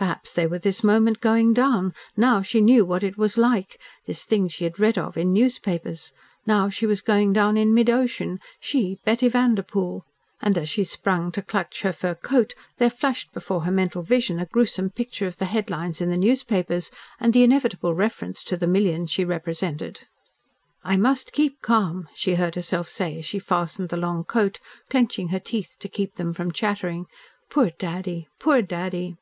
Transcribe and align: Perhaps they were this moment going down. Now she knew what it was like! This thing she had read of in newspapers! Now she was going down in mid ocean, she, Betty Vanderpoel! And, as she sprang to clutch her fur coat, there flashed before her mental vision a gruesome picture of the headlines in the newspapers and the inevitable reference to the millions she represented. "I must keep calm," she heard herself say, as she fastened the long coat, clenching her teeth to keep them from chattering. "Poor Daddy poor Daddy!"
Perhaps 0.00 0.32
they 0.32 0.46
were 0.46 0.58
this 0.58 0.82
moment 0.82 1.20
going 1.20 1.52
down. 1.52 1.92
Now 2.16 2.40
she 2.40 2.62
knew 2.62 2.86
what 2.86 3.02
it 3.04 3.18
was 3.18 3.36
like! 3.36 3.78
This 4.06 4.24
thing 4.24 4.48
she 4.48 4.64
had 4.64 4.80
read 4.80 4.96
of 4.96 5.18
in 5.18 5.30
newspapers! 5.30 6.14
Now 6.46 6.70
she 6.70 6.86
was 6.86 7.02
going 7.02 7.34
down 7.34 7.58
in 7.58 7.74
mid 7.74 7.90
ocean, 7.90 8.40
she, 8.58 8.98
Betty 9.04 9.28
Vanderpoel! 9.28 10.06
And, 10.40 10.56
as 10.56 10.70
she 10.70 10.84
sprang 10.84 11.30
to 11.32 11.42
clutch 11.42 11.82
her 11.82 11.92
fur 11.92 12.14
coat, 12.14 12.54
there 12.78 12.88
flashed 12.88 13.34
before 13.34 13.60
her 13.64 13.70
mental 13.70 14.02
vision 14.02 14.40
a 14.40 14.46
gruesome 14.46 14.88
picture 14.88 15.26
of 15.26 15.36
the 15.36 15.44
headlines 15.44 16.00
in 16.00 16.08
the 16.08 16.16
newspapers 16.16 16.90
and 17.20 17.34
the 17.34 17.42
inevitable 17.42 17.94
reference 17.94 18.42
to 18.44 18.56
the 18.56 18.66
millions 18.66 19.10
she 19.10 19.26
represented. 19.26 20.00
"I 20.82 20.96
must 20.96 21.34
keep 21.34 21.60
calm," 21.60 22.08
she 22.14 22.36
heard 22.36 22.54
herself 22.54 22.88
say, 22.88 23.18
as 23.18 23.26
she 23.26 23.38
fastened 23.38 23.90
the 23.90 23.98
long 23.98 24.24
coat, 24.24 24.60
clenching 24.88 25.28
her 25.28 25.40
teeth 25.40 25.76
to 25.80 25.90
keep 25.90 26.14
them 26.14 26.32
from 26.32 26.52
chattering. 26.52 27.04
"Poor 27.50 27.68
Daddy 27.78 28.28
poor 28.38 28.62
Daddy!" 28.62 29.16